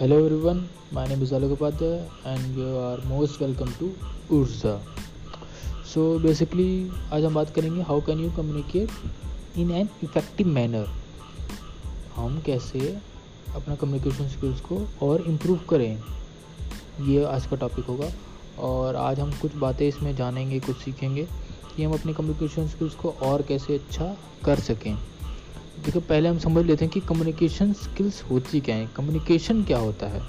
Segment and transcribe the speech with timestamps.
[0.00, 0.58] Hello everyone,
[0.92, 3.86] my name is Alok Upadhyay and you are most welcome to
[4.30, 4.74] Urza.
[5.92, 8.88] So basically आज हम बात करेंगे how can you communicate
[9.58, 10.86] in an effective manner
[12.16, 12.98] हम कैसे
[13.54, 16.02] अपना communication skills को और इम्प्रूव करें?
[17.08, 18.12] ये आज का टॉपिक होगा
[18.58, 21.28] और आज हम कुछ बातें इसमें जानेंगे कुछ सीखेंगे
[21.76, 24.98] कि हम अपने कम्युनिकेशन स्किल्स को और कैसे अच्छा कर सकें।
[25.84, 30.06] देखो, पहले हम समझ लेते हैं कि कम्युनिकेशन स्किल्स होती क्या है। कम्युनिकेशन क्या होता
[30.06, 30.22] है?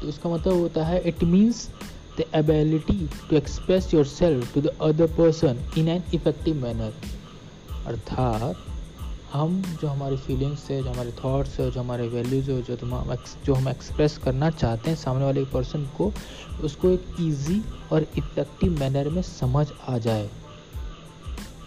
[0.00, 1.70] तो इसका मतलब होता है it means
[2.18, 6.94] the ability to express yourself to the other person in an effective manner
[7.86, 8.56] अर्थात,
[9.32, 13.14] हम जो हमारी फीलिंग्स है, जो हमारे थॉट्स है, जो हमारे वैल्यूज़ है, जो तुम
[13.44, 16.12] जो हम एक्सप्रेस करना चाहते हैं सामने वाले पर्सन को,
[16.62, 20.30] उसको एक ईजी और इफ़ेक्टिव मैनर में समझ आ जाए।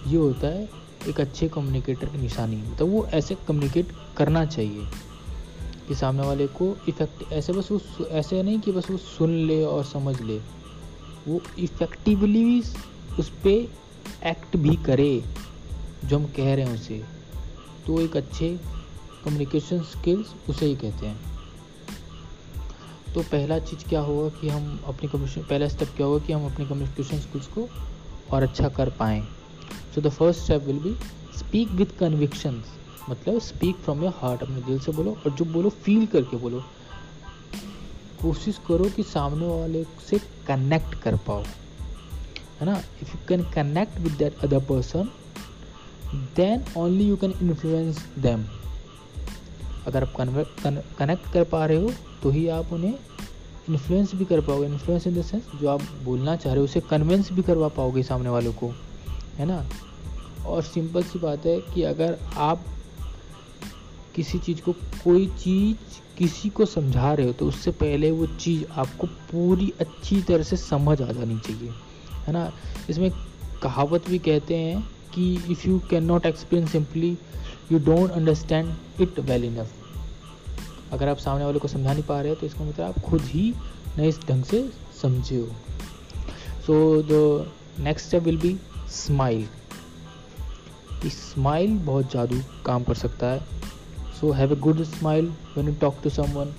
[0.07, 4.87] ये होता है एक अच्छे कम्युनिकेटर की निशानी है। तो वो ऐसे कम्युनिकेट करना चाहिए
[5.87, 9.63] कि सामने वाले को इफ़ेक्ट ऐसे बस वो ऐसे नहीं कि बस वो सुन ले
[9.63, 10.37] और समझ ले।
[11.27, 12.63] वो इफ़ेक्टिवली भी
[13.19, 13.67] उस पर
[14.27, 15.23] एक्ट भी करे,
[16.05, 17.03] जो हम कह रहे हैं उसे।
[17.87, 18.59] तो एक अच्छे
[19.25, 21.19] कम्युनिकेशन स्किल्स उसे ही कहते हैं।
[23.13, 26.53] तो पहला चीज़ क्या होगा कि हम अपनी कम्युनिकेशन पहला स्टेप क्या होगा कि हम
[26.53, 27.69] अपनी कम्युनिकेशन स्किल्स को
[28.31, 29.27] और अच्छा कर पाएँ।
[29.95, 30.93] So the first step will be
[31.39, 32.63] speak with conviction
[33.09, 36.63] मतलब स्पीक फ्रॉम योर हार्ट अपने दिल से बोलो और जो बोलो फील करके बोलो।
[38.21, 41.43] कोशिश करो कि सामने वाले से कनेक्ट कर पाओ।
[42.59, 42.77] है ना?
[43.01, 45.09] If you can connect with that other person
[46.35, 48.45] then only you can influence them
[49.87, 50.13] अगर आप
[50.99, 51.91] कनेक्ट कर पा रहे हो
[52.23, 52.93] तो ही आप उन्हें
[53.69, 56.79] इन्फ्लुएंस भी कर पाओगे। इन्फ्लुएंस इन द सेंस जो आप बोलना चाह रहे हो, उसे
[56.79, 58.73] कन्विंस भी करवा पाओगे सामने वालों को।
[59.37, 59.65] है ना?
[60.45, 62.65] और सिंपल सी बात है कि अगर आप
[64.15, 68.63] किसी चीज़ को, कोई चीज़ किसी को समझा रहे हो तो उससे पहले वो चीज़
[68.71, 71.69] आपको पूरी अच्छी तरह से समझ आ जानी चाहिए,
[72.27, 72.51] है ना?
[72.89, 73.11] इसमें
[73.63, 74.81] कहावत भी कहते हैं
[75.13, 77.17] कि if you can not explain simply
[77.71, 79.73] you don't understand it well enough
[80.91, 83.21] अगर आप सामने वाले को समझा नहीं पा रहे हो तो इसका मतलब आप खुद
[83.21, 83.53] ही
[83.97, 84.69] नए ढंग से
[85.01, 85.47] समझे हो।
[86.67, 88.57] So the next step will be
[88.95, 89.47] smile
[91.05, 93.39] smile बहुत जादू काम कर सकता है।
[94.19, 96.53] So have a good smile when you talk to someone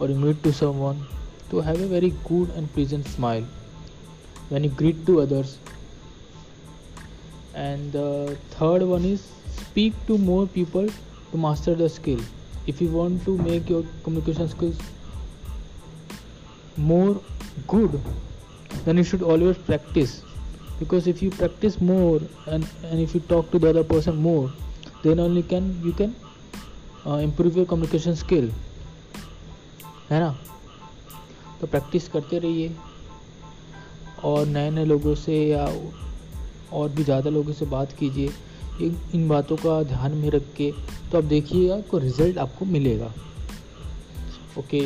[0.00, 1.06] और यू मीट टू समवन
[1.50, 3.44] तो have a very good and pleasant smile
[4.50, 5.58] when you greet to others
[7.56, 7.94] and
[8.54, 9.20] third one is
[9.60, 10.88] speak to more people
[11.32, 12.24] to master the skill
[12.70, 14.78] if you want to make your communication skills
[16.86, 17.12] more
[17.72, 17.92] good,
[18.86, 20.14] then you should always practice
[20.78, 24.50] because if you practice more and, and if you talk to the other person more
[25.02, 26.14] then only can you can
[27.06, 28.50] uh, improve your communication skill
[30.10, 30.34] है ना
[31.60, 32.74] तो practice करते रहिए
[34.24, 35.64] और नए नए लोगों से या
[36.72, 40.70] और भी ज़्यादा लोगों से बात कीजिए इन बातों का ध्यान में रख के
[41.10, 43.12] तो आप देखिएगा को रिज़ल्ट आपको मिलेगा
[44.58, 44.80] okay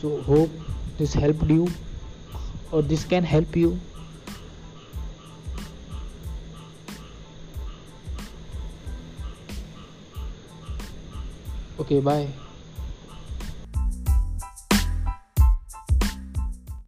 [0.00, 0.58] so hope
[0.98, 1.68] this help you
[2.74, 3.76] और this can help you
[11.82, 12.28] Okay, bye.